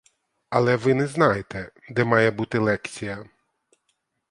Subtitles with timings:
[0.49, 3.29] Але ви не знаєте, де має бути лекція?